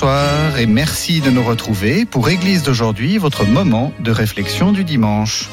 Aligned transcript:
Bonsoir 0.00 0.56
et 0.60 0.66
merci 0.66 1.20
de 1.20 1.28
nous 1.28 1.42
retrouver 1.42 2.04
pour 2.04 2.28
Église 2.28 2.62
d'aujourd'hui, 2.62 3.18
votre 3.18 3.44
moment 3.44 3.92
de 3.98 4.12
réflexion 4.12 4.70
du 4.70 4.84
dimanche. 4.84 5.48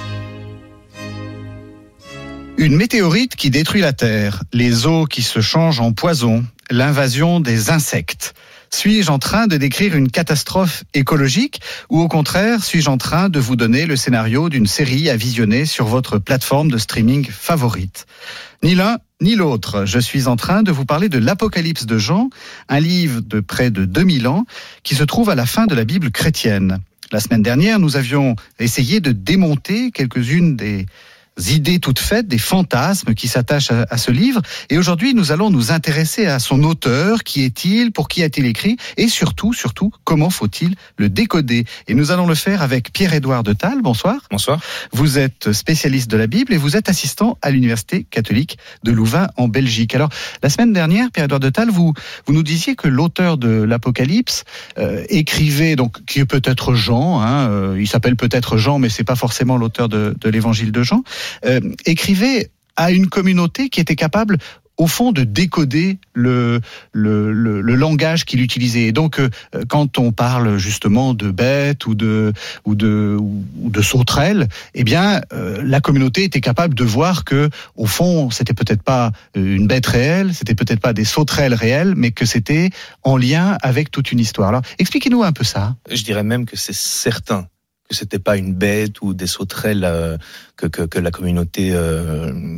Une 2.55 2.75
météorite 2.75 3.35
qui 3.35 3.49
détruit 3.49 3.81
la 3.81 3.91
Terre, 3.91 4.43
les 4.53 4.85
eaux 4.85 5.05
qui 5.05 5.23
se 5.23 5.41
changent 5.41 5.79
en 5.79 5.93
poison, 5.93 6.45
l'invasion 6.69 7.39
des 7.39 7.71
insectes. 7.71 8.35
Suis-je 8.69 9.09
en 9.09 9.17
train 9.17 9.47
de 9.47 9.57
décrire 9.57 9.95
une 9.95 10.11
catastrophe 10.11 10.83
écologique 10.93 11.61
ou 11.89 11.99
au 11.99 12.07
contraire 12.07 12.63
suis-je 12.63 12.89
en 12.91 12.99
train 12.99 13.29
de 13.29 13.39
vous 13.39 13.55
donner 13.55 13.87
le 13.87 13.95
scénario 13.95 14.49
d'une 14.49 14.67
série 14.67 15.09
à 15.09 15.17
visionner 15.17 15.65
sur 15.65 15.85
votre 15.85 16.19
plateforme 16.19 16.69
de 16.69 16.77
streaming 16.77 17.27
favorite? 17.27 18.05
Ni 18.61 18.75
l'un 18.75 18.97
ni 19.21 19.35
l'autre. 19.35 19.85
Je 19.85 19.99
suis 19.99 20.27
en 20.27 20.35
train 20.35 20.63
de 20.63 20.71
vous 20.71 20.85
parler 20.85 21.09
de 21.09 21.17
l'Apocalypse 21.17 21.85
de 21.85 21.97
Jean, 21.97 22.29
un 22.67 22.79
livre 22.79 23.21
de 23.21 23.39
près 23.39 23.71
de 23.71 23.85
2000 23.85 24.27
ans 24.27 24.45
qui 24.83 24.95
se 24.95 25.03
trouve 25.03 25.29
à 25.29 25.35
la 25.35 25.45
fin 25.45 25.65
de 25.65 25.75
la 25.75 25.85
Bible 25.85 26.11
chrétienne. 26.11 26.79
La 27.11 27.19
semaine 27.19 27.43
dernière, 27.43 27.79
nous 27.79 27.97
avions 27.97 28.35
essayé 28.59 28.99
de 28.99 29.11
démonter 29.11 29.91
quelques-unes 29.91 30.55
des 30.55 30.85
idées 31.49 31.79
toutes 31.79 31.99
faites, 31.99 32.27
des 32.27 32.37
fantasmes 32.37 33.13
qui 33.13 33.27
s'attachent 33.27 33.71
à, 33.71 33.97
ce 33.97 34.11
livre. 34.11 34.41
Et 34.69 34.77
aujourd'hui, 34.77 35.13
nous 35.13 35.31
allons 35.31 35.49
nous 35.49 35.71
intéresser 35.71 36.25
à 36.27 36.39
son 36.39 36.63
auteur. 36.63 37.23
Qui 37.23 37.43
est-il? 37.43 37.91
Pour 37.91 38.07
qui 38.07 38.23
a-t-il 38.23 38.45
écrit? 38.45 38.77
Et 38.97 39.07
surtout, 39.07 39.53
surtout, 39.53 39.91
comment 40.03 40.29
faut-il 40.29 40.75
le 40.97 41.09
décoder? 41.09 41.65
Et 41.87 41.93
nous 41.93 42.11
allons 42.11 42.27
le 42.27 42.35
faire 42.35 42.61
avec 42.61 42.93
Pierre-Édouard 42.93 43.43
de 43.43 43.53
Tal. 43.53 43.81
Bonsoir. 43.81 44.15
Bonsoir. 44.31 44.59
Vous 44.91 45.17
êtes 45.17 45.51
spécialiste 45.51 46.09
de 46.09 46.17
la 46.17 46.27
Bible 46.27 46.53
et 46.53 46.57
vous 46.57 46.77
êtes 46.77 46.89
assistant 46.89 47.37
à 47.41 47.51
l'Université 47.51 48.03
catholique 48.03 48.57
de 48.83 48.91
Louvain 48.91 49.27
en 49.37 49.47
Belgique. 49.47 49.93
Alors, 49.95 50.09
la 50.41 50.49
semaine 50.49 50.73
dernière, 50.73 51.11
Pierre-Édouard 51.11 51.39
de 51.39 51.49
Tal, 51.49 51.69
vous, 51.69 51.93
vous 52.25 52.33
nous 52.33 52.43
disiez 52.43 52.75
que 52.75 52.87
l'auteur 52.87 53.37
de 53.37 53.49
l'Apocalypse 53.63 54.43
euh, 54.77 55.03
écrivait, 55.09 55.75
donc 55.75 56.05
qui 56.05 56.19
est 56.19 56.25
peut-être 56.25 56.75
Jean, 56.75 57.21
hein, 57.21 57.49
euh, 57.49 57.77
il 57.79 57.87
s'appelle 57.87 58.15
peut-être 58.15 58.57
Jean, 58.57 58.79
mais 58.79 58.89
c'est 58.89 59.03
pas 59.03 59.15
forcément 59.15 59.57
l'auteur 59.57 59.89
de, 59.89 60.15
de 60.19 60.29
l'évangile 60.29 60.71
de 60.71 60.83
Jean, 60.83 61.03
euh, 61.45 61.59
écrivait 61.85 62.49
à 62.75 62.91
une 62.91 63.07
communauté 63.07 63.69
qui 63.69 63.79
était 63.79 63.95
capable 63.95 64.37
au 64.77 64.87
fond 64.87 65.11
de 65.11 65.23
décoder 65.23 65.99
le, 66.13 66.59
le, 66.91 67.61
langage 67.75 68.25
qu'il 68.25 68.41
utilisait. 68.41 68.87
Et 68.87 68.91
donc, 68.91 69.19
euh, 69.19 69.29
quand 69.67 69.97
on 69.97 70.11
parle 70.11 70.57
justement 70.57 71.13
de 71.13 71.31
bêtes 71.31 71.85
ou 71.87 71.95
de, 71.95 72.33
ou 72.65 72.75
de, 72.75 73.17
ou 73.19 73.69
de 73.69 73.81
sauterelles, 73.81 74.47
eh 74.73 74.83
bien, 74.83 75.21
euh, 75.33 75.61
la 75.63 75.81
communauté 75.81 76.23
était 76.23 76.41
capable 76.41 76.73
de 76.73 76.83
voir 76.83 77.23
que, 77.23 77.49
au 77.75 77.85
fond, 77.85 78.29
c'était 78.31 78.53
peut-être 78.53 78.83
pas 78.83 79.11
une 79.35 79.67
bête 79.67 79.85
réelle, 79.85 80.33
c'était 80.33 80.55
peut-être 80.55 80.79
pas 80.79 80.93
des 80.93 81.05
sauterelles 81.05 81.53
réelles, 81.53 81.93
mais 81.95 82.11
que 82.11 82.25
c'était 82.25 82.69
en 83.03 83.17
lien 83.17 83.57
avec 83.61 83.91
toute 83.91 84.11
une 84.11 84.19
histoire. 84.19 84.49
Alors, 84.49 84.61
expliquez-nous 84.79 85.23
un 85.23 85.31
peu 85.31 85.43
ça. 85.43 85.75
Je 85.89 86.03
dirais 86.03 86.23
même 86.23 86.45
que 86.45 86.57
c'est 86.57 86.75
certain 86.75 87.47
que 87.87 87.95
c'était 87.95 88.19
pas 88.19 88.37
une 88.37 88.53
bête 88.53 89.01
ou 89.01 89.13
des 89.13 89.27
sauterelles 89.27 89.83
euh, 89.83 90.17
que, 90.55 90.67
que, 90.67 90.81
que, 90.83 90.99
la 90.99 91.11
communauté 91.11 91.71
euh, 91.73 92.57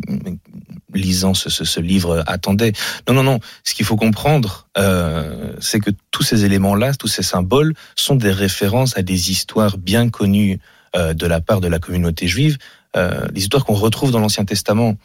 lisant 0.94 1.34
ce, 1.34 1.50
ce, 1.50 1.66
ce, 1.66 1.80
livre 1.80 2.24
attendait. 2.28 2.74
Non, 3.08 3.14
non, 3.14 3.24
non. 3.24 3.40
Ce 3.64 3.74
qu'il 3.74 3.86
faut 3.86 3.96
comprendre, 3.96 4.68
euh, 4.78 5.54
c'est 5.60 5.80
que 5.80 5.92
tous 6.12 6.24
ces 6.24 6.46
éléments-là, 6.46 6.94
tous 6.94 7.08
ces 7.08 7.24
symboles, 7.24 7.74
sont 7.96 8.16
des 8.16 8.32
références 8.32 8.98
à 8.98 9.02
des 9.02 9.32
histoires 9.32 9.78
bien 9.78 10.10
connues 10.10 10.60
euh, 10.96 11.14
de 11.14 11.28
la 11.28 11.42
part 11.42 11.62
de 11.62 11.68
la 11.68 11.80
communauté 11.80 12.28
juive, 12.28 12.58
euh, 12.96 13.28
des 13.28 13.42
histoires 13.42 13.66
qu'on 13.66 13.74
retrouve 13.74 14.12
dans 14.12 14.20
l'Ancien 14.20 14.46
Testament. 14.46 14.96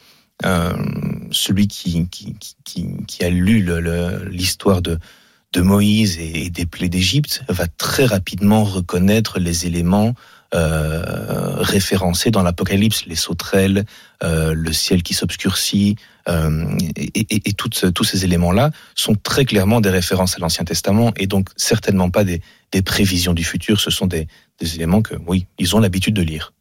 celui 1.31 1.69
qui, 1.69 2.09
qui, 2.09 2.35
qui, 2.65 2.87
qui, 3.07 3.25
a 3.25 3.31
lu 3.31 3.65
l'histoire 4.31 4.83
de 4.83 4.99
de 5.53 5.61
Moïse 5.61 6.19
et 6.19 6.51
des 6.51 6.67
plaies 6.67 6.89
d'Égypte 6.89 7.43
va 7.49 7.67
très 7.67 8.07
rapidement 8.07 8.65
reconnaître 8.65 9.39
les 9.39 9.67
éléments 9.67 10.15
euh, 10.55 11.55
référencés 11.57 12.31
dans 12.31 12.43
l'Apocalypse, 12.43 13.07
les 13.07 13.17
sauterelles, 13.17 13.85
euh, 14.23 14.53
le 14.55 14.73
ciel 14.73 15.03
qui 15.03 15.15
s'obscurcit, 15.15 15.97
euh, 16.29 16.67
et, 16.97 17.21
et, 17.21 17.49
et 17.49 17.53
toutes, 17.55 17.93
tous 17.95 18.05
ces 18.05 18.25
éléments-là 18.25 18.71
sont 18.95 19.15
très 19.15 19.45
clairement 19.45 19.81
des 19.81 19.89
références 19.91 20.37
à 20.37 20.41
l'Ancien 20.41 20.65
Testament 20.65 21.13
et 21.17 21.27
donc 21.27 21.49
certainement 21.57 22.11
pas 22.11 22.25
des, 22.25 22.43
des 22.73 22.83
prévisions 22.83 23.35
du 23.35 23.45
futur. 23.45 23.81
Ce 23.81 23.91
sont 23.91 24.07
des, 24.07 24.27
des 24.59 24.75
éléments 24.75 25.03
que, 25.03 25.15
oui, 25.27 25.47
ils 25.59 25.77
ont 25.77 25.79
l'habitude 25.79 26.15
de 26.15 26.23
lire. 26.23 26.53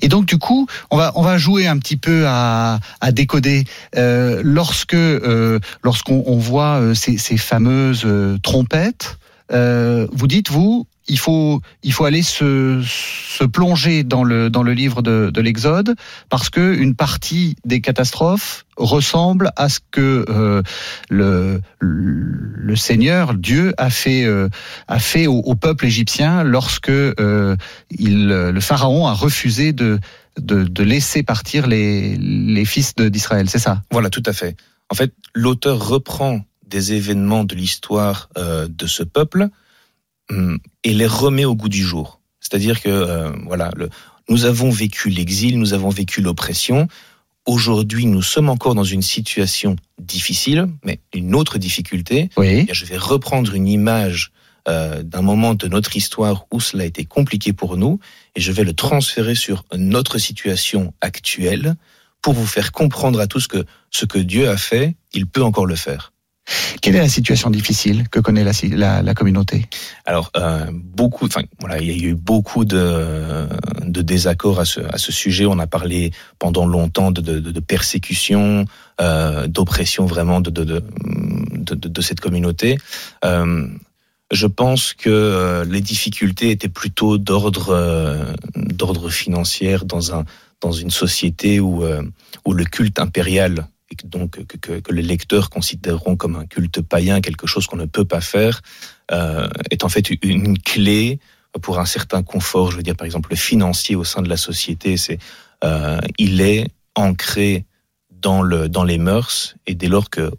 Et 0.00 0.08
donc 0.08 0.26
du 0.26 0.38
coup, 0.38 0.66
on 0.90 0.96
va 0.96 1.12
on 1.14 1.22
va 1.22 1.38
jouer 1.38 1.66
un 1.66 1.78
petit 1.78 1.96
peu 1.96 2.24
à, 2.26 2.80
à 3.00 3.12
décoder 3.12 3.64
euh, 3.96 4.40
lorsque 4.44 4.94
euh, 4.94 5.58
lorsqu'on 5.82 6.22
on 6.26 6.38
voit 6.38 6.80
euh, 6.80 6.94
ces, 6.94 7.18
ces 7.18 7.36
fameuses 7.36 8.02
euh, 8.04 8.38
trompettes. 8.42 9.18
Euh, 9.50 10.06
vous 10.12 10.26
dites 10.26 10.50
vous, 10.50 10.86
il 11.08 11.18
faut 11.18 11.60
il 11.82 11.92
faut 11.92 12.04
aller 12.04 12.22
se, 12.22 12.82
se 12.84 13.44
plonger 13.44 14.04
dans 14.04 14.24
le 14.24 14.50
dans 14.50 14.62
le 14.62 14.72
livre 14.72 15.02
de, 15.02 15.30
de 15.32 15.40
l'Exode 15.40 15.94
parce 16.28 16.50
que 16.50 16.74
une 16.74 16.94
partie 16.94 17.56
des 17.64 17.80
catastrophes 17.80 18.66
ressemble 18.76 19.50
à 19.56 19.68
ce 19.68 19.80
que 19.90 20.24
euh, 20.28 20.62
le, 21.08 21.60
le 21.80 22.76
Seigneur 22.76 23.34
Dieu 23.34 23.74
a 23.78 23.90
fait 23.90 24.24
euh, 24.24 24.48
a 24.86 24.98
fait 24.98 25.26
au, 25.26 25.38
au, 25.38 25.54
peuple 25.54 25.86
égyptien 25.86 26.44
lorsque 26.44 26.90
euh, 26.90 27.56
il 27.90 28.28
le 28.28 28.60
pharaon 28.60 29.06
a 29.06 29.12
refusé 29.12 29.72
de 29.72 29.98
de, 30.38 30.62
de 30.62 30.82
laisser 30.82 31.22
partir 31.22 31.66
les 31.66 32.16
les 32.16 32.64
fils 32.64 32.94
d'Israël. 32.94 33.48
C'est 33.48 33.58
ça? 33.58 33.82
Voilà 33.90 34.10
tout 34.10 34.22
à 34.26 34.32
fait. 34.32 34.56
En 34.90 34.94
fait 34.94 35.12
l'auteur 35.34 35.88
reprend 35.88 36.42
des 36.68 36.92
événements 36.92 37.44
de 37.44 37.54
l'histoire 37.54 38.28
euh, 38.36 38.68
de 38.68 38.86
ce 38.86 39.02
peuple 39.02 39.48
et 40.84 40.92
les 40.92 41.06
remet 41.06 41.44
au 41.44 41.54
goût 41.54 41.68
du 41.68 41.82
jour. 41.82 42.20
C'est-à-dire 42.40 42.80
que 42.80 42.88
euh, 42.88 43.30
voilà, 43.46 43.70
le, 43.76 43.88
nous 44.28 44.44
avons 44.44 44.70
vécu 44.70 45.08
l'exil, 45.10 45.58
nous 45.58 45.74
avons 45.74 45.88
vécu 45.88 46.20
l'oppression. 46.20 46.88
Aujourd'hui, 47.46 48.06
nous 48.06 48.22
sommes 48.22 48.50
encore 48.50 48.74
dans 48.74 48.84
une 48.84 49.02
situation 49.02 49.76
difficile, 49.98 50.66
mais 50.84 51.00
une 51.14 51.34
autre 51.34 51.58
difficulté. 51.58 52.28
Oui. 52.36 52.66
Je 52.70 52.84
vais 52.84 52.98
reprendre 52.98 53.54
une 53.54 53.68
image 53.68 54.32
euh, 54.68 55.02
d'un 55.02 55.22
moment 55.22 55.54
de 55.54 55.66
notre 55.66 55.96
histoire 55.96 56.44
où 56.52 56.60
cela 56.60 56.84
a 56.84 56.86
été 56.86 57.06
compliqué 57.06 57.54
pour 57.54 57.78
nous, 57.78 58.00
et 58.34 58.40
je 58.40 58.52
vais 58.52 58.64
le 58.64 58.74
transférer 58.74 59.34
sur 59.34 59.64
notre 59.74 60.18
situation 60.18 60.92
actuelle 61.00 61.74
pour 62.20 62.34
vous 62.34 62.46
faire 62.46 62.72
comprendre 62.72 63.20
à 63.20 63.26
tous 63.26 63.46
que 63.46 63.64
ce 63.90 64.04
que 64.04 64.18
Dieu 64.18 64.50
a 64.50 64.58
fait, 64.58 64.96
il 65.14 65.26
peut 65.26 65.42
encore 65.42 65.66
le 65.66 65.76
faire. 65.76 66.12
Quelle 66.80 66.96
est 66.96 67.00
la 67.00 67.08
situation 67.08 67.50
difficile 67.50 68.08
que 68.08 68.20
connaît 68.20 68.44
la, 68.44 68.52
la, 68.72 69.02
la 69.02 69.14
communauté? 69.14 69.66
Alors, 70.06 70.30
euh, 70.36 70.66
beaucoup, 70.72 71.26
enfin, 71.26 71.42
voilà, 71.60 71.80
il 71.80 71.88
y 71.88 72.04
a 72.04 72.08
eu 72.08 72.14
beaucoup 72.14 72.64
de, 72.64 73.46
de 73.84 74.02
désaccords 74.02 74.60
à 74.60 74.64
ce, 74.64 74.80
à 74.80 74.98
ce 74.98 75.12
sujet. 75.12 75.46
On 75.46 75.58
a 75.58 75.66
parlé 75.66 76.12
pendant 76.38 76.66
longtemps 76.66 77.10
de, 77.10 77.20
de, 77.20 77.38
de 77.38 77.60
persécution, 77.60 78.64
euh, 79.00 79.46
d'oppression 79.46 80.06
vraiment 80.06 80.40
de, 80.40 80.50
de, 80.50 82.00
cette 82.00 82.20
communauté. 82.20 82.78
Euh, 83.24 83.68
je 84.30 84.46
pense 84.46 84.92
que 84.92 85.08
euh, 85.08 85.64
les 85.64 85.80
difficultés 85.80 86.50
étaient 86.50 86.68
plutôt 86.68 87.18
d'ordre 87.18 87.70
euh, 87.70 88.32
d'ordre 88.54 89.08
financier 89.08 89.78
dans 89.84 90.14
un 90.14 90.24
dans 90.60 90.72
une 90.72 90.90
société 90.90 91.60
où 91.60 91.84
euh, 91.84 92.02
où 92.44 92.52
le 92.52 92.64
culte 92.64 92.98
impérial 92.98 93.66
et 93.90 93.96
donc 94.04 94.44
que, 94.46 94.56
que, 94.56 94.80
que, 94.80 94.92
les 94.92 95.02
lecteurs 95.02 95.50
considéreront 95.50 96.16
comme 96.16 96.36
un 96.36 96.46
culte 96.46 96.82
païen, 96.82 97.20
quelque 97.20 97.46
chose 97.46 97.66
qu'on 97.66 97.76
ne 97.76 97.86
peut 97.86 98.04
pas 98.04 98.20
faire, 98.20 98.60
euh, 99.10 99.48
est 99.70 99.84
en 99.84 99.88
fait 99.88 100.10
une 100.22 100.58
clé 100.58 101.20
pour 101.62 101.78
un 101.78 101.86
certain 101.86 102.22
confort, 102.22 102.70
je 102.70 102.76
veux 102.76 102.82
dire 102.82 102.96
par 102.96 103.06
exemple 103.06 103.30
le 103.30 103.36
financier 103.36 103.96
au 103.96 104.04
sein 104.04 104.22
de 104.22 104.28
la 104.28 104.36
société, 104.36 104.96
c'est 104.96 105.18
euh, 105.64 105.98
il 106.18 106.40
est 106.40 106.68
ancré 106.94 107.64
dans 108.10 108.42
le 108.42 108.68
dans 108.68 108.84
les 108.84 108.98
mœurs 108.98 109.54
et 109.66 109.74
dès 109.74 109.88
lors 109.88 110.10
que 110.10 110.30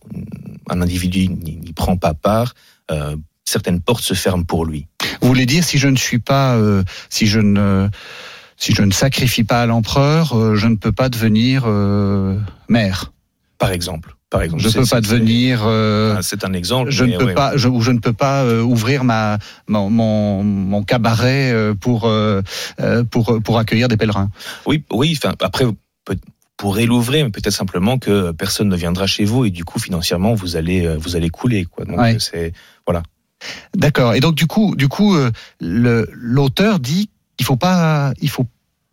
un 0.69 0.81
individu 0.81 1.27
n'y 1.27 1.73
prend 1.73 1.97
pas 1.97 2.13
part, 2.13 2.53
euh, 2.91 3.15
certaines 3.45 3.81
portes 3.81 4.03
se 4.03 4.13
ferment 4.13 4.43
pour 4.43 4.65
lui. 4.65 4.87
Vous 5.21 5.27
voulez 5.27 5.45
dire 5.45 5.63
si 5.63 5.77
je 5.77 5.87
ne 5.87 5.97
suis 5.97 6.19
pas, 6.19 6.55
euh, 6.55 6.83
si 7.09 7.27
je 7.27 7.39
ne 7.39 7.89
si 8.57 8.73
je 8.73 8.83
ne 8.83 8.91
sacrifie 8.91 9.43
pas 9.43 9.61
à 9.61 9.65
l'empereur, 9.65 10.37
euh, 10.37 10.55
je 10.55 10.67
ne 10.67 10.75
peux 10.75 10.91
pas 10.91 11.09
devenir 11.09 11.63
euh, 11.65 12.37
maire? 12.67 13.11
Par 13.59 13.71
exemple. 13.71 14.15
Par 14.29 14.41
exemple, 14.41 14.61
je 14.61 14.67
ne 14.69 14.73
peux 14.73 14.89
pas 14.89 15.01
devenir. 15.01 15.63
Euh, 15.65 16.15
ah, 16.17 16.21
c'est 16.21 16.45
un 16.45 16.53
exemple. 16.53 16.91
Je 16.91 17.03
ne 17.03 17.17
peux 17.17 17.33
pas. 17.33 17.57
Je, 17.57 17.67
je 17.79 17.91
ne 17.91 17.99
peux 17.99 18.13
pas 18.13 18.43
euh, 18.43 18.61
ouvrir 18.61 19.03
ma 19.03 19.37
mon, 19.67 19.89
mon, 19.89 20.43
mon 20.43 20.83
cabaret 20.83 21.51
euh, 21.51 21.73
pour 21.73 22.05
euh, 22.05 22.41
pour 23.11 23.41
pour 23.43 23.57
accueillir 23.57 23.87
des 23.89 23.97
pèlerins. 23.97 24.29
Oui, 24.65 24.83
oui. 24.91 25.13
Enfin, 25.17 25.35
après, 25.41 25.65
vous 25.65 25.75
pourrez 26.57 26.85
l'ouvrir, 26.85 27.25
mais 27.25 27.31
peut-être 27.31 27.53
simplement 27.53 27.97
que 27.97 28.31
personne 28.31 28.69
ne 28.69 28.75
viendra 28.75 29.07
chez 29.07 29.25
vous 29.25 29.45
et 29.45 29.49
du 29.49 29.63
coup 29.63 29.79
financièrement 29.79 30.35
vous 30.35 30.55
allez 30.55 30.95
vous 30.97 31.15
allez 31.15 31.29
couler 31.29 31.65
quoi. 31.65 31.85
Donc 31.85 31.97
ouais. 31.97 32.17
c'est 32.19 32.53
voilà. 32.85 33.03
D'accord. 33.75 34.13
Et 34.13 34.19
donc 34.19 34.35
du 34.35 34.45
coup, 34.45 34.75
du 34.75 34.87
coup, 34.87 35.17
l'auteur 35.59 36.79
dit 36.79 37.09
qu'il 37.35 37.45
faut 37.45 37.57
pas, 37.57 38.13
il 38.21 38.29
faut 38.29 38.45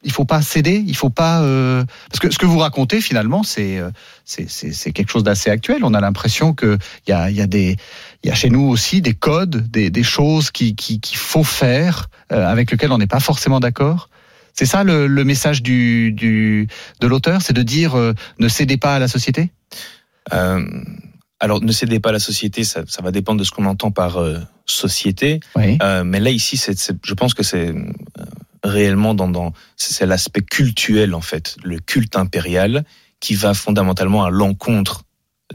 il 0.06 0.12
faut 0.12 0.24
pas 0.24 0.40
céder, 0.40 0.82
il 0.86 0.96
faut 0.96 1.10
pas 1.10 1.42
euh, 1.42 1.84
parce 2.08 2.20
que 2.20 2.30
ce 2.30 2.38
que 2.38 2.46
vous 2.46 2.58
racontez 2.58 3.00
finalement 3.00 3.42
c'est 3.42 3.78
euh, 3.78 3.90
c'est 4.24 4.92
quelque 4.92 5.10
chose 5.10 5.24
d'assez 5.24 5.50
actuel. 5.50 5.80
On 5.82 5.94
a 5.94 6.00
l'impression 6.00 6.54
que 6.54 6.78
il 7.06 7.10
y 7.10 7.12
a 7.12 7.28
il 7.28 7.36
y 7.36 7.42
a 7.42 7.46
des 7.46 7.76
il 8.22 8.28
y 8.28 8.32
a 8.32 8.34
chez 8.34 8.48
nous 8.48 8.62
aussi 8.62 9.02
des 9.02 9.14
codes, 9.14 9.68
des, 9.68 9.90
des 9.90 10.02
choses 10.04 10.50
qui 10.50 10.76
qu'il 10.76 11.00
qui 11.00 11.16
faut 11.16 11.44
faire 11.44 12.08
euh, 12.32 12.46
avec 12.46 12.70
lesquelles 12.70 12.92
on 12.92 12.98
n'est 12.98 13.08
pas 13.08 13.20
forcément 13.20 13.60
d'accord. 13.60 14.08
C'est 14.54 14.64
ça 14.64 14.84
le, 14.84 15.06
le, 15.06 15.24
message 15.24 15.62
du, 15.62 16.12
du 16.12 16.66
de 17.00 17.06
l'auteur, 17.06 17.42
c'est 17.42 17.52
de 17.52 17.62
dire 17.62 17.94
euh, 17.94 18.14
ne 18.38 18.48
cédez 18.48 18.78
pas 18.78 18.94
à 18.94 18.98
la 18.98 19.08
société? 19.08 19.50
Alors 21.38 21.60
ne 21.60 21.72
cédez 21.72 22.00
pas 22.00 22.08
à 22.08 22.12
la 22.12 22.18
société, 22.18 22.64
ça, 22.64 22.82
ça 22.88 23.02
va 23.02 23.10
dépendre 23.10 23.38
de 23.38 23.44
ce 23.44 23.50
qu'on 23.50 23.66
entend 23.66 23.90
par 23.90 24.18
société. 24.64 25.40
Oui. 25.56 25.78
mais 26.04 26.20
là 26.20 26.30
ici, 26.30 26.56
c'est 26.56 26.96
je 27.04 27.14
pense 27.14 27.34
que 27.34 27.42
c'est 27.42 27.74
réellement 28.66 29.14
dans, 29.14 29.28
dans 29.28 29.52
c'est 29.76 30.06
l'aspect 30.06 30.42
cultuel 30.42 31.14
en 31.14 31.20
fait, 31.20 31.56
le 31.62 31.78
culte 31.78 32.16
impérial 32.16 32.84
qui 33.20 33.34
va 33.34 33.54
fondamentalement 33.54 34.24
à 34.24 34.30
l'encontre 34.30 35.02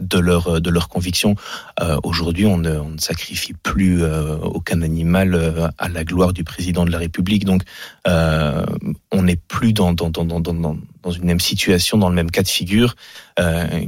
de 0.00 0.18
leur 0.18 0.60
de 0.60 0.70
leurs 0.70 0.88
convictions. 0.88 1.36
Euh, 1.80 1.98
Aujourd'hui, 2.02 2.46
on, 2.46 2.58
ne, 2.58 2.98
sacrifie 2.98 3.52
plus 3.52 4.02
euh, 4.02 4.36
aucun 4.38 4.82
animal 4.82 5.34
euh, 5.34 5.68
à 5.78 5.88
la 5.88 6.04
gloire 6.04 6.32
du 6.32 6.44
président 6.44 6.84
de 6.84 6.90
la 6.90 6.98
République. 6.98 7.44
Donc, 7.44 7.62
on 8.06 9.22
n'est 9.22 9.36
plus 9.36 9.72
dans 9.72 9.92
dans, 9.92 10.10
dans, 10.10 10.24
dans, 10.24 10.76
dans 11.02 11.10
une 11.10 11.24
même 11.24 11.40
situation, 11.40 11.98
dans 11.98 12.08
le 12.08 12.14
même 12.14 12.30
cas 12.30 12.42
de 12.42 12.48
figure, 12.48 12.94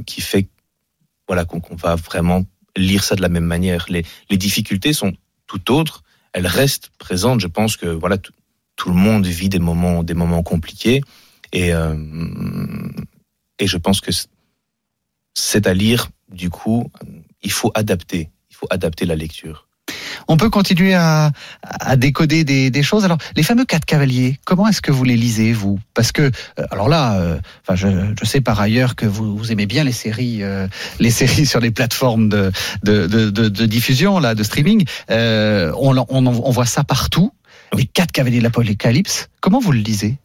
qui 0.06 0.20
fait 0.20 0.48
voilà 1.26 1.44
qu'on 1.44 1.60
qu 1.60 1.74
va 1.74 1.96
vraiment 1.96 2.44
lire 2.76 3.02
ça 3.02 3.14
de 3.14 3.22
la 3.22 3.28
même 3.28 3.44
manière. 3.44 3.86
Les, 3.88 4.04
les 4.28 4.36
difficultés 4.36 4.92
sont 4.92 5.14
tout 5.46 5.72
autres. 5.72 6.02
Elles 6.32 6.46
restent 6.46 6.90
présentes. 6.98 7.40
Je 7.40 7.46
pense 7.46 7.76
que 7.76 7.86
voilà 7.86 8.18
le 8.86 8.96
monde 8.96 9.26
vit 9.26 9.48
des 9.48 9.58
moments, 9.58 10.02
des 10.02 10.14
moments 10.14 10.42
compliqués. 10.42 11.02
Et, 11.52 11.72
euh, 11.72 11.94
et 13.58 13.66
je 13.66 13.76
pense 13.76 14.00
que 14.00 14.10
c'est 15.34 15.66
à 15.66 15.74
lire, 15.74 16.08
du 16.30 16.50
coup, 16.50 16.90
il 17.42 17.52
faut 17.52 17.70
adapter. 17.74 18.30
Il 18.50 18.56
faut 18.56 18.66
adapter 18.70 19.06
la 19.06 19.16
lecture. 19.16 19.68
On 20.28 20.36
peut 20.36 20.48
continuer 20.48 20.94
à, 20.94 21.32
à 21.62 21.96
décoder 21.96 22.44
des, 22.44 22.70
des, 22.70 22.82
choses. 22.82 23.04
Alors, 23.04 23.18
les 23.36 23.42
fameux 23.42 23.64
quatre 23.64 23.84
cavaliers, 23.84 24.38
comment 24.44 24.66
est-ce 24.68 24.80
que 24.80 24.92
vous 24.92 25.04
les 25.04 25.16
lisez, 25.16 25.52
vous? 25.52 25.78
Parce 25.92 26.12
que, 26.12 26.22
euh, 26.22 26.64
alors 26.70 26.88
là, 26.88 27.18
euh, 27.18 27.38
enfin, 27.62 27.74
je, 27.74 27.88
je, 28.18 28.24
sais 28.24 28.40
par 28.40 28.60
ailleurs 28.60 28.96
que 28.96 29.06
vous, 29.06 29.36
vous 29.36 29.52
aimez 29.52 29.66
bien 29.66 29.84
les 29.84 29.92
séries, 29.92 30.42
euh, 30.42 30.66
les 30.98 31.10
séries 31.20 31.46
sur 31.46 31.60
les 31.60 31.70
plateformes 31.70 32.28
de, 32.28 32.50
de, 32.82 33.06
de, 33.06 33.28
de 33.28 33.66
diffusion, 33.66 34.18
là, 34.18 34.34
de 34.34 34.42
streaming. 34.42 34.84
Euh, 35.10 35.72
on, 35.76 35.96
on, 35.96 36.26
on 36.26 36.50
voit 36.50 36.66
ça 36.66 36.84
partout 36.84 37.32
les 37.72 37.86
quatre 37.86 38.12
cavaliers 38.12 38.38
de 38.38 38.42
l'Apocalypse. 38.42 39.28
Comment 39.40 39.58
vous 39.58 39.72
le 39.72 39.78
lisez 39.78 40.16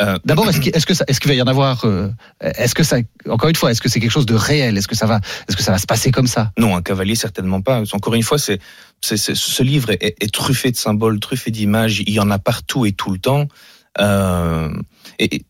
euh, 0.00 0.18
D'abord, 0.24 0.48
est-ce 0.48 0.60
qu'il 0.60 0.74
est 0.74 0.84
qu 0.84 0.92
est 0.92 1.18
qu 1.18 1.28
va 1.28 1.34
y 1.34 1.42
en 1.42 1.46
avoir 1.46 1.84
euh, 1.84 2.10
Est-ce 2.40 2.74
que 2.74 2.82
ça, 2.82 2.98
encore 3.28 3.48
une 3.48 3.56
fois, 3.56 3.70
est-ce 3.70 3.80
que 3.80 3.88
c'est 3.88 4.00
quelque 4.00 4.10
chose 4.10 4.26
de 4.26 4.34
réel? 4.34 4.76
Est-ce 4.76 4.88
que 4.88 4.94
ça 4.94 5.06
va, 5.06 5.20
est-ce 5.48 5.56
que 5.56 5.62
ça 5.62 5.72
va 5.72 5.78
se 5.78 5.86
passer 5.86 6.10
comme 6.10 6.26
ça? 6.26 6.52
Non, 6.58 6.76
un 6.76 6.82
cavalier 6.82 7.14
certainement 7.14 7.60
pas. 7.60 7.82
Encore 7.92 8.14
une 8.14 8.22
fois, 8.22 8.38
c'est, 8.38 8.60
ce 9.00 9.62
livre 9.62 9.90
est, 9.90 10.16
est, 10.20 10.32
truffé 10.32 10.70
de 10.70 10.76
symboles, 10.76 11.20
truffé 11.20 11.50
d'images. 11.50 12.00
Il 12.00 12.10
y 12.10 12.20
en 12.20 12.30
a 12.30 12.38
partout 12.38 12.86
et 12.86 12.92
tout 12.92 13.10
le 13.10 13.18
temps. 13.18 13.48
Euh, 14.00 14.70
et 15.18 15.44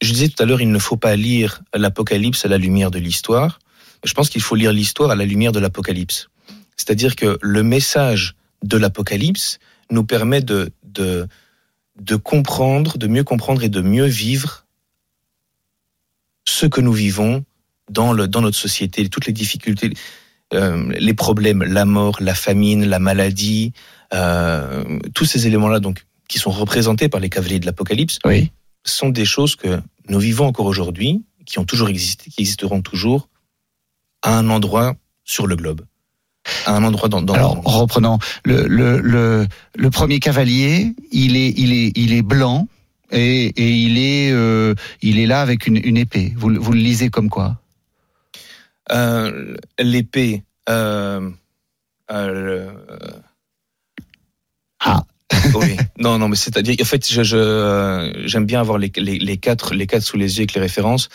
je 0.00 0.12
disais 0.12 0.28
tout 0.28 0.42
à 0.42 0.46
l'heure, 0.46 0.60
il 0.60 0.70
ne 0.70 0.78
faut 0.78 0.96
pas 0.96 1.16
lire 1.16 1.62
l'Apocalypse 1.74 2.44
à 2.44 2.48
la 2.48 2.58
lumière 2.58 2.90
de 2.90 2.98
l'histoire. 2.98 3.58
Je 4.04 4.14
pense 4.14 4.30
qu'il 4.30 4.42
faut 4.42 4.56
lire 4.56 4.72
l'histoire 4.72 5.10
à 5.10 5.14
la 5.14 5.24
lumière 5.24 5.52
de 5.52 5.60
l'Apocalypse. 5.60 6.28
C'est-à-dire 6.76 7.14
que 7.14 7.38
le 7.40 7.62
message 7.62 8.34
de 8.64 8.76
l'Apocalypse 8.76 9.58
nous 9.90 10.04
permet 10.04 10.40
de, 10.40 10.70
de, 10.84 11.28
de 12.00 12.16
comprendre, 12.16 12.98
de 12.98 13.06
mieux 13.06 13.24
comprendre 13.24 13.62
et 13.62 13.68
de 13.68 13.80
mieux 13.80 14.06
vivre 14.06 14.66
ce 16.44 16.66
que 16.66 16.80
nous 16.80 16.92
vivons 16.92 17.44
dans, 17.90 18.12
le, 18.12 18.28
dans 18.28 18.40
notre 18.40 18.56
société, 18.56 19.08
toutes 19.08 19.26
les 19.26 19.32
difficultés, 19.32 19.92
euh, 20.54 20.92
les 20.98 21.14
problèmes, 21.14 21.62
la 21.62 21.84
mort, 21.84 22.18
la 22.20 22.34
famine, 22.34 22.84
la 22.84 22.98
maladie, 22.98 23.72
euh, 24.14 24.98
tous 25.14 25.24
ces 25.24 25.46
éléments-là, 25.46 25.80
donc, 25.80 26.04
qui 26.28 26.38
sont 26.38 26.50
représentés 26.50 27.08
par 27.08 27.20
les 27.20 27.28
cavaliers 27.28 27.60
de 27.60 27.66
l'Apocalypse, 27.66 28.18
oui. 28.24 28.50
sont 28.84 29.10
des 29.10 29.24
choses 29.24 29.56
que 29.56 29.80
nous 30.08 30.18
vivons 30.18 30.46
encore 30.46 30.66
aujourd'hui, 30.66 31.22
qui 31.46 31.58
ont 31.58 31.64
toujours 31.64 31.88
existé, 31.88 32.30
qui 32.30 32.42
existeront 32.42 32.82
toujours 32.82 33.28
à 34.22 34.36
un 34.38 34.48
endroit 34.48 34.94
sur 35.24 35.46
le 35.46 35.56
globe 35.56 35.82
à 36.66 36.76
un 36.76 36.84
endroit 36.84 37.08
dans. 37.08 37.22
dans 37.22 37.34
Alors 37.34 37.62
reprenons 37.64 38.18
le, 38.44 38.66
le, 38.66 39.00
le, 39.00 39.46
le 39.76 39.90
premier 39.90 40.18
cavalier, 40.20 40.94
il 41.10 41.36
est 41.36 41.52
il 41.56 41.72
est 41.72 41.92
il 41.96 42.12
est 42.12 42.22
blanc 42.22 42.68
et, 43.10 43.46
et 43.46 43.70
il 43.70 43.98
est 43.98 44.30
euh, 44.32 44.74
il 45.02 45.18
est 45.18 45.26
là 45.26 45.40
avec 45.42 45.66
une, 45.66 45.76
une 45.82 45.96
épée. 45.96 46.32
Vous, 46.36 46.52
vous 46.54 46.72
le 46.72 46.80
lisez 46.80 47.10
comme 47.10 47.28
quoi? 47.28 47.58
Euh, 48.90 49.56
L'épée. 49.78 50.42
Euh, 50.68 51.30
ah, 54.80 55.04
oui. 55.54 55.76
Non, 55.98 56.18
non, 56.18 56.28
mais 56.28 56.36
c'est-à-dire, 56.36 56.76
en 56.80 56.84
fait, 56.84 57.10
je, 57.10 57.22
je, 57.22 58.22
j'aime 58.24 58.44
bien 58.44 58.60
avoir 58.60 58.78
les, 58.78 58.90
les, 58.96 59.18
les, 59.18 59.36
quatre, 59.36 59.74
les 59.74 59.86
quatre 59.86 60.02
sous 60.02 60.16
les 60.16 60.38
yeux 60.38 60.42
avec 60.42 60.54
les 60.54 60.60
références. 60.60 61.08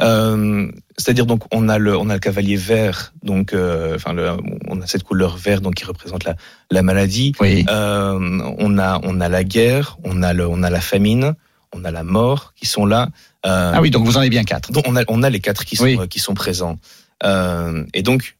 Euh, 0.00 0.70
c'est-à-dire, 0.96 1.26
donc, 1.26 1.42
on 1.52 1.68
a 1.68 1.78
le, 1.78 1.96
on 1.96 2.08
a 2.10 2.14
le 2.14 2.20
cavalier 2.20 2.56
vert, 2.56 3.12
donc, 3.22 3.52
euh, 3.52 3.96
enfin, 3.96 4.12
le, 4.12 4.30
on 4.68 4.80
a 4.80 4.86
cette 4.86 5.04
couleur 5.04 5.36
vert, 5.36 5.60
donc, 5.60 5.74
qui 5.74 5.84
représente 5.84 6.24
la, 6.24 6.36
la 6.70 6.82
maladie. 6.82 7.32
Oui. 7.40 7.64
Euh, 7.68 8.18
on 8.58 8.78
a, 8.78 9.00
on 9.02 9.20
a 9.20 9.28
la 9.28 9.44
guerre, 9.44 9.98
on 10.04 10.22
a 10.22 10.32
le, 10.32 10.46
on 10.46 10.62
a 10.62 10.70
la 10.70 10.80
famine, 10.80 11.34
on 11.74 11.84
a 11.84 11.90
la 11.90 12.04
mort 12.04 12.52
qui 12.56 12.66
sont 12.66 12.86
là. 12.86 13.08
ah 13.42 13.80
oui, 13.80 13.90
donc 13.90 14.04
vous 14.04 14.16
en 14.16 14.20
avez 14.20 14.30
bien 14.30 14.44
quatre. 14.44 14.72
Donc, 14.72 14.84
on 14.86 14.96
a, 14.96 15.02
on 15.08 15.22
a 15.22 15.30
les 15.30 15.40
quatre 15.40 15.64
qui 15.64 15.76
sont, 15.76 15.84
oui. 15.84 16.08
qui 16.08 16.18
sont 16.18 16.34
présents. 16.34 16.78
Euh, 17.24 17.84
et 17.94 18.02
donc, 18.02 18.36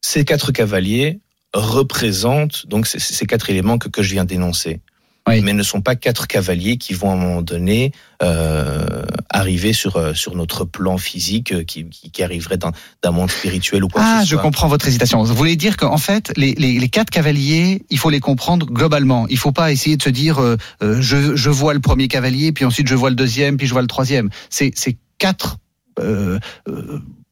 ces 0.00 0.24
quatre 0.24 0.52
cavaliers 0.52 1.20
représentent 1.54 2.66
donc 2.66 2.86
ces 2.86 3.26
quatre 3.26 3.48
éléments 3.50 3.78
que, 3.78 3.88
que 3.88 4.02
je 4.02 4.12
viens 4.12 4.24
d'énoncer. 4.24 4.80
Oui. 5.26 5.40
Mais 5.40 5.54
ne 5.54 5.62
sont 5.62 5.80
pas 5.80 5.96
quatre 5.96 6.26
cavaliers 6.26 6.76
qui 6.76 6.92
vont 6.92 7.10
à 7.10 7.14
un 7.14 7.16
moment 7.16 7.40
donné 7.40 7.92
euh, 8.22 9.06
arriver 9.30 9.72
sur 9.72 10.14
sur 10.14 10.36
notre 10.36 10.66
plan 10.66 10.98
physique, 10.98 11.64
qui, 11.64 11.88
qui, 11.88 12.10
qui 12.10 12.22
arriverait 12.22 12.58
d'un 12.58 13.10
monde 13.10 13.30
spirituel 13.30 13.84
ou 13.84 13.88
quoi 13.88 14.02
ah, 14.04 14.16
que 14.18 14.24
ce 14.24 14.28
soit. 14.28 14.36
je 14.36 14.42
comprends 14.42 14.68
votre 14.68 14.86
hésitation. 14.86 15.22
Vous 15.22 15.34
voulez 15.34 15.56
dire 15.56 15.78
qu'en 15.78 15.96
fait, 15.96 16.30
les, 16.36 16.52
les, 16.58 16.78
les, 16.78 16.88
quatre 16.90 17.08
cavaliers, 17.08 17.86
il 17.88 17.98
faut 17.98 18.10
les 18.10 18.20
comprendre 18.20 18.66
globalement. 18.66 19.26
Il 19.30 19.38
faut 19.38 19.52
pas 19.52 19.72
essayer 19.72 19.96
de 19.96 20.02
se 20.02 20.10
dire, 20.10 20.42
euh, 20.42 20.58
je, 20.82 21.34
je 21.34 21.50
vois 21.50 21.72
le 21.72 21.80
premier 21.80 22.08
cavalier, 22.08 22.52
puis 22.52 22.66
ensuite 22.66 22.86
je 22.86 22.94
vois 22.94 23.08
le 23.08 23.16
deuxième, 23.16 23.56
puis 23.56 23.66
je 23.66 23.72
vois 23.72 23.82
le 23.82 23.88
troisième. 23.88 24.28
C'est 24.50 24.74
quatre 25.16 25.56
euh, 26.00 26.38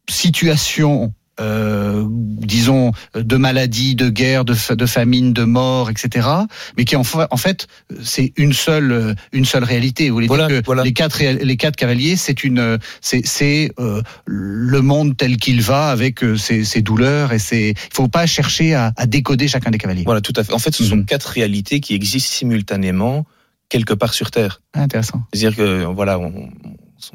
situations 0.09 1.13
euh, 1.41 2.07
disons, 2.47 2.93
de 3.15 3.37
maladies, 3.37 3.95
de 3.95 4.09
guerres, 4.09 4.45
de, 4.45 4.55
de 4.75 4.87
famine, 4.87 5.33
de 5.33 5.45
mort, 5.45 5.91
etc. 5.91 6.29
Mais 6.77 6.85
qui 6.85 6.97
en, 6.97 7.03
en 7.31 7.37
fait, 7.37 7.67
c'est 8.03 8.33
une 8.37 8.53
seule, 8.53 9.15
une 9.33 9.45
seule 9.45 9.65
réalité. 9.65 10.09
Vous 10.09 10.17
voulez 10.17 10.27
voilà, 10.27 10.49
dire 10.49 10.61
que 10.61 10.67
voilà. 10.67 10.83
les 10.83 10.93
quatre, 10.93 11.23
les 11.23 11.57
quatre 11.57 11.77
cavaliers, 11.77 12.17
c'est 12.17 12.45
une, 12.45 12.79
c'est 13.01 13.73
euh, 13.79 14.03
le 14.27 14.81
monde 14.81 15.17
tel 15.17 15.37
qu'il 15.37 15.63
va 15.63 15.91
avec 15.91 16.23
euh, 16.23 16.37
ses, 16.37 16.65
ses, 16.65 16.83
douleurs 16.83 17.33
et 17.33 17.39
ses. 17.39 17.71
Il 17.71 17.95
faut 17.95 18.09
pas 18.09 18.27
chercher 18.27 18.75
à, 18.75 18.93
à, 18.97 19.07
décoder 19.07 19.49
chacun 19.49 19.71
des 19.71 19.79
cavaliers. 19.79 20.03
Voilà, 20.05 20.21
tout 20.21 20.33
à 20.37 20.45
fait. 20.45 20.53
En 20.53 20.59
fait, 20.59 20.75
ce 20.75 20.85
sont 20.85 21.03
quatre 21.03 21.27
réalités 21.27 21.81
qui 21.81 21.95
existent 21.95 22.35
simultanément 22.35 23.25
quelque 23.69 23.95
part 23.95 24.13
sur 24.13 24.31
Terre. 24.31 24.61
Ah, 24.75 24.83
intéressant. 24.83 25.23
C'est-à-dire 25.33 25.57
que 25.57 25.85
voilà, 25.85 26.19
on, 26.19 26.51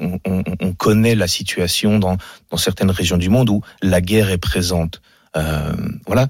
on, 0.00 0.18
on, 0.26 0.42
on, 0.60 0.72
connaît 0.72 1.14
la 1.14 1.28
situation 1.28 1.98
dans, 1.98 2.16
dans, 2.50 2.56
certaines 2.56 2.90
régions 2.90 3.16
du 3.16 3.28
monde 3.28 3.48
où 3.48 3.62
la 3.82 4.00
guerre 4.00 4.30
est 4.30 4.38
présente. 4.38 5.00
Euh, 5.38 5.72
voilà, 6.06 6.28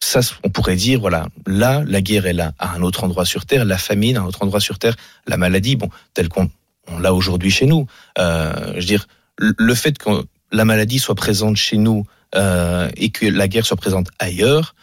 ça, 0.00 0.20
on 0.42 0.50
pourrait 0.50 0.76
dire, 0.76 1.00
voilà, 1.00 1.28
là, 1.46 1.82
la 1.86 2.02
guerre 2.02 2.26
est 2.26 2.32
là, 2.32 2.52
à 2.58 2.74
un 2.74 2.82
autre 2.82 3.04
endroit 3.04 3.24
sur 3.24 3.46
Terre, 3.46 3.64
la 3.64 3.78
famine, 3.78 4.16
à 4.16 4.20
un 4.20 4.26
autre 4.26 4.42
endroit 4.42 4.60
sur 4.60 4.78
Terre, 4.78 4.96
la 5.26 5.36
maladie, 5.36 5.76
bon, 5.76 5.88
tel 6.12 6.28
qu'on 6.28 6.50
l'a 6.98 7.14
aujourd'hui 7.14 7.50
chez 7.50 7.66
nous. 7.66 7.86
Euh, 8.18 8.72
je 8.74 8.80
veux 8.80 8.86
dire, 8.86 9.06
le 9.38 9.74
fait 9.74 9.96
que 9.96 10.10
la 10.52 10.64
maladie 10.64 10.98
soit 10.98 11.14
présente 11.14 11.56
chez 11.56 11.78
nous 11.78 12.06
euh, 12.34 12.90
et 12.96 13.10
que 13.10 13.26
la 13.26 13.48
guerre 13.48 13.64
soit 13.64 13.76
présente 13.76 14.08
ailleurs, 14.18 14.74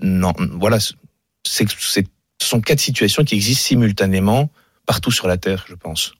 non, 0.00 0.32
voilà, 0.52 0.78
c'est, 0.78 1.68
ce 1.68 2.02
sont 2.40 2.60
quatre 2.60 2.78
situations 2.78 3.24
qui 3.24 3.34
existent 3.34 3.64
simultanément 3.64 4.48
partout 4.86 5.10
sur 5.10 5.26
la 5.26 5.38
Terre, 5.38 5.64
je 5.68 5.74
pense. 5.74 6.12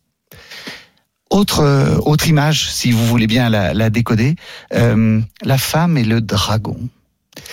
Autre, 1.34 1.64
euh, 1.64 1.96
autre 2.04 2.28
image, 2.28 2.70
si 2.70 2.92
vous 2.92 3.04
voulez 3.06 3.26
bien 3.26 3.50
la, 3.50 3.74
la 3.74 3.90
décoder, 3.90 4.36
euh, 4.72 5.20
la 5.42 5.58
femme 5.58 5.98
et 5.98 6.04
le 6.04 6.20
dragon. 6.20 6.76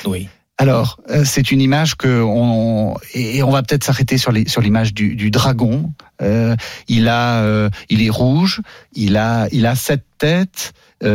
Oui. 0.05 0.29
Alors, 0.59 0.99
euh, 1.09 1.23
c'est 1.25 1.51
une 1.51 1.59
image 1.59 1.95
que 1.95 2.21
on 2.21 2.95
et 3.15 3.41
on 3.41 3.49
va 3.49 3.63
peut-être 3.63 3.83
s'arrêter 3.83 4.19
sur 4.19 4.31
les 4.31 4.47
sur 4.47 4.61
l'image 4.61 4.93
du, 4.93 5.15
du, 5.15 5.31
dragon. 5.31 5.91
Euh, 6.21 6.55
il 6.87 7.07
a, 7.07 7.41
euh, 7.41 7.71
il 7.89 8.05
est 8.05 8.11
rouge. 8.11 8.61
Il 8.93 9.17
a, 9.17 9.47
il 9.51 9.65
a 9.65 9.75
sept 9.75 10.03
têtes. 10.19 10.73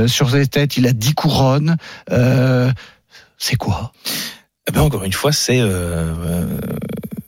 sur 0.09 0.29
ses 0.31 0.49
têtes, 0.49 0.77
il 0.77 0.89
a 0.89 0.93
dix 0.93 1.15
couronnes. 1.15 1.77
c'est 3.39 3.57
quoi? 3.57 3.93
Eh 4.69 4.73
ben, 4.73 4.81
encore 4.81 5.05
une 5.05 5.13
fois, 5.13 5.31
c'est, 5.31 5.61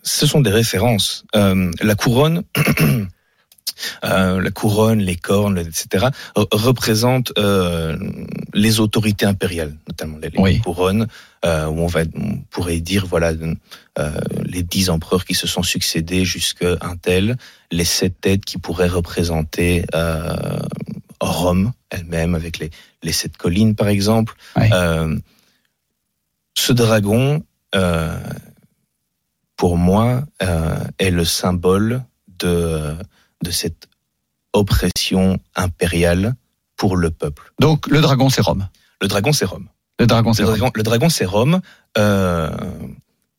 ce 0.03 0.27
sont 0.27 0.41
des 0.41 0.51
références. 0.51 1.25
la 1.33 1.95
couronne. 1.95 2.43
Euh, 4.05 4.41
la 4.41 4.51
couronne, 4.51 5.01
les 5.01 5.17
cornes, 5.17 5.59
etc., 5.59 6.07
représentent 6.35 7.33
euh, 7.39 7.97
les 8.55 8.81
autorités 8.81 9.27
impériales, 9.27 9.75
notamment 9.89 10.19
les, 10.19 10.59
couronnes, 10.61 11.07
euh, 11.45 11.67
où 11.67 11.81
on, 11.81 11.87
va, 11.87 12.01
on 12.15 12.39
pourrait 12.51 12.81
dire 12.81 13.07
voilà 13.07 13.33
les 14.45 14.63
dix 14.63 14.91
empereurs 14.91 15.25
qui 15.25 15.35
se 15.35 15.47
sont 15.47 15.63
succédés 15.63 16.25
jusqu'à 16.25 16.77
un 16.81 16.97
tel, 16.97 17.37
les 17.73 17.85
sept 17.85 18.21
têtes 18.21 18.45
qui 18.45 18.59
pourraient 18.59 18.89
représenter 18.89 19.85
Rome 21.21 21.73
elle-même 21.91 22.37
avec 22.37 22.59
les, 22.59 22.71
les 23.03 23.13
sept 23.13 23.37
collines 23.37 23.75
par 23.75 23.89
exemple. 23.89 24.35
ce 26.55 26.73
dragon, 26.73 27.43
pour 29.57 29.77
moi, 29.77 30.23
est 30.99 31.11
le 31.11 31.25
symbole 31.25 32.05
de 32.39 32.95
de 33.43 33.51
cette 33.51 33.89
oppression 34.53 35.39
impériale 35.55 36.35
pour 36.77 36.97
le 36.97 37.11
peuple. 37.11 37.53
Donc 37.61 37.87
le 37.89 38.01
dragon, 38.01 38.29
c'est 38.29 38.41
Rome. 38.43 38.69
Le 39.01 39.09
dragon, 39.09 39.33
c'est 39.33 39.45
Rome. 39.45 39.69
Le 39.99 40.07
dragon, 40.07 40.33
c'est 40.33 40.45
Rome. 40.45 40.71
le 40.75 40.83
dragon, 40.83 41.09
c'est 41.09 41.25
Rome, 41.25 41.61
euh, 41.97 42.51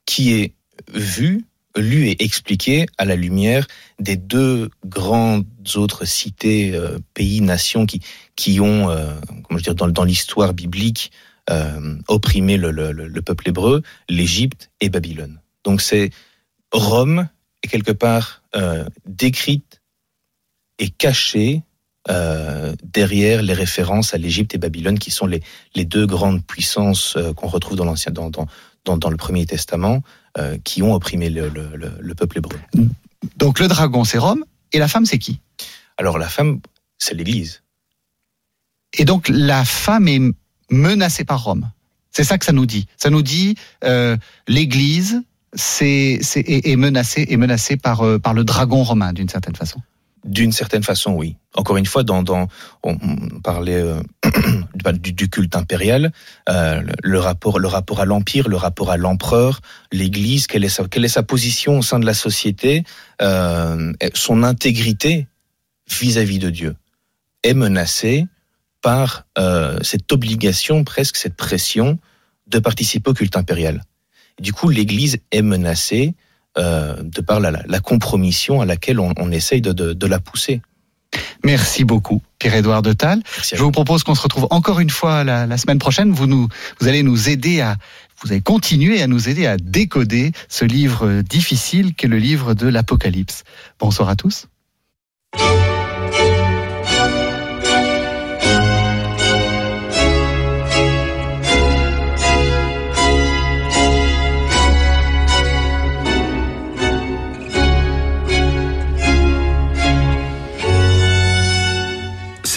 qui 0.05 0.33
est 0.33 0.53
vu, 0.93 1.45
lu 1.75 2.07
et 2.09 2.23
expliqué 2.23 2.85
à 2.97 3.05
la 3.05 3.15
lumière 3.15 3.65
des 3.99 4.17
deux 4.17 4.69
grandes 4.85 5.45
autres 5.75 6.05
cités, 6.05 6.73
euh, 6.73 6.99
pays, 7.13 7.41
nations 7.41 7.85
qui 7.85 8.01
qui 8.35 8.59
ont, 8.59 8.89
euh, 8.89 9.13
comment 9.43 9.57
je 9.57 9.63
dire, 9.63 9.75
dans, 9.75 9.87
dans 9.87 10.03
l'histoire 10.03 10.53
biblique, 10.53 11.11
opprimé 12.07 12.57
le, 12.57 12.69
le, 12.69 12.91
le 12.91 13.21
peuple 13.23 13.49
hébreu, 13.49 13.81
l'Égypte 14.07 14.69
et 14.81 14.89
Babylone. 14.89 15.39
Donc 15.63 15.81
c'est 15.81 16.11
Rome 16.71 17.27
est 17.63 17.67
quelque 17.67 17.91
part 17.91 18.43
euh, 18.55 18.85
décrite 19.05 19.68
est 20.79 20.89
caché 20.89 21.63
euh, 22.09 22.74
derrière 22.81 23.43
les 23.43 23.53
références 23.53 24.13
à 24.13 24.17
l'Égypte 24.17 24.55
et 24.55 24.57
Babylone, 24.57 24.98
qui 24.98 25.12
sont 25.12 25.27
les, 25.27 25.43
les 25.75 25.86
deux 25.86 26.07
grandes 26.07 26.43
puissances 26.43 27.15
euh, 27.17 27.33
qu'on 27.33 27.48
retrouve 27.48 27.77
dans 27.77 27.86
l'ancien, 27.86 28.12
dans, 28.12 28.29
dans, 28.31 28.48
dans, 28.98 29.09
le 29.09 29.17
Premier 29.17 29.45
Testament, 29.45 30.01
euh, 30.38 30.57
qui 30.63 30.81
ont 30.81 30.93
opprimé 30.93 31.29
le, 31.29 31.50
le, 31.50 31.69
le, 32.00 32.15
peuple 32.15 32.39
hébreu. 32.39 32.57
Donc 33.36 33.59
le 33.59 33.67
dragon, 33.67 34.05
c'est 34.05 34.17
Rome, 34.17 34.45
et 34.71 34.79
la 34.79 34.88
femme, 34.88 35.05
c'est 35.05 35.19
qui? 35.19 35.39
Alors 35.98 36.17
la 36.17 36.29
femme, 36.29 36.62
c'est 36.98 37.13
l'Église. 37.13 37.62
Et 38.98 39.05
donc 39.05 39.27
la 39.29 39.65
femme 39.65 40.07
est 40.07 40.21
menacée 40.71 41.25
par 41.25 41.43
Rome. 41.43 41.69
C'est 42.12 42.24
ça 42.24 42.38
que 42.38 42.45
ça 42.45 42.53
nous 42.53 42.65
dit. 42.65 42.88
Ça 42.98 43.09
nous 43.09 43.21
dit 43.21 43.55
l'Église 44.48 45.21
c'est, 45.53 46.19
c'est, 46.21 46.43
est, 46.48 46.75
menacée, 46.75 47.27
est 47.29 47.38
menacée 47.38 47.75
par, 47.75 48.03
par 48.19 48.33
le 48.33 48.43
dragon 48.43 48.83
romain 48.83 49.13
d'une 49.13 49.29
certaine 49.29 49.55
façon. 49.55 49.81
D'une 50.25 50.51
certaine 50.51 50.83
façon, 50.83 51.13
oui. 51.13 51.38
Encore 51.55 51.77
une 51.77 51.85
fois, 51.85 52.03
dans, 52.03 52.23
dans 52.23 52.47
on 52.83 52.97
parlait 53.41 53.81
euh, 53.81 54.01
du, 54.93 55.13
du, 55.13 55.29
culte 55.29 55.55
impérial, 55.55 56.11
euh, 56.49 56.81
le 57.01 57.19
rapport, 57.19 57.57
le 57.57 57.67
rapport 57.67 58.01
à 58.01 58.05
l'empire, 58.05 58.49
le 58.49 58.57
rapport 58.57 58.91
à 58.91 58.97
l'empereur, 58.97 59.61
l'Église, 59.91 60.47
quelle 60.47 60.65
est 60.65 60.69
sa, 60.69 60.88
quelle 60.88 61.05
est 61.05 61.09
sa 61.09 61.23
position 61.23 61.79
au 61.79 61.81
sein 61.81 61.99
de 61.99 62.05
la 62.05 62.13
société, 62.13 62.83
euh, 63.21 63.93
son 64.13 64.43
intégrité 64.43 65.27
vis-à-vis 65.89 66.39
de 66.39 66.49
Dieu 66.49 66.75
est 67.43 67.53
menacée 67.53 68.27
par 68.81 69.25
euh, 69.38 69.77
cette 69.81 70.11
obligation, 70.11 70.83
presque 70.83 71.17
cette 71.17 71.35
pression, 71.35 71.97
de 72.47 72.59
participer 72.59 73.11
au 73.11 73.13
culte 73.13 73.38
impérial. 73.38 73.83
du 74.39 74.53
coup, 74.53 74.69
l'Église 74.69 75.17
est 75.31 75.41
menacée 75.41 76.15
de 76.59 77.21
par 77.21 77.39
la, 77.39 77.51
la, 77.51 77.79
compromission 77.79 78.61
à 78.61 78.65
laquelle 78.65 78.99
on, 78.99 79.13
on 79.17 79.31
essaye 79.31 79.61
de, 79.61 79.71
de, 79.71 79.93
de, 79.93 80.07
la 80.07 80.19
pousser. 80.19 80.61
Merci 81.43 81.85
beaucoup, 81.85 82.21
Pierre-Édouard 82.37 82.81
de 82.81 82.93
Tal. 82.93 83.21
Je 83.43 83.61
vous 83.61 83.71
propose 83.71 84.03
qu'on 84.03 84.15
se 84.15 84.21
retrouve 84.21 84.47
encore 84.49 84.79
une 84.79 84.89
fois 84.89 85.23
la, 85.23 85.45
la, 85.45 85.57
semaine 85.57 85.79
prochaine. 85.79 86.11
Vous, 86.11 86.27
nous, 86.27 86.47
vous 86.79 86.87
allez 86.87 87.03
nous 87.03 87.29
aider 87.29 87.61
à, 87.61 87.77
vous 88.21 88.31
allez 88.31 88.41
continuer 88.41 89.01
à 89.01 89.07
nous 89.07 89.29
aider 89.29 89.47
à 89.47 89.57
décoder 89.57 90.31
ce 90.49 90.65
livre 90.65 91.21
difficile 91.21 91.95
qu'est 91.95 92.07
le 92.07 92.17
livre 92.17 92.53
de 92.53 92.67
l'Apocalypse. 92.67 93.43
Bonsoir 93.79 94.09
à 94.09 94.15
tous. 94.15 94.47